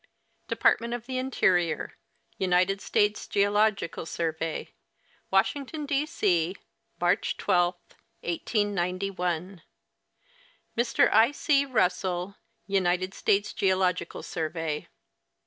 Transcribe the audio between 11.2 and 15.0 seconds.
C. Russell, United States Geological Survey.